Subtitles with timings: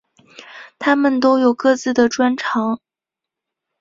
[0.79, 2.79] 他们都有各自的专长。